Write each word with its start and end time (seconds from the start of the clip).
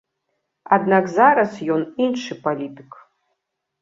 Аднак 0.77 1.11
зараз 1.17 1.51
ён 1.75 1.81
іншы 2.07 2.39
палітык. 2.49 2.89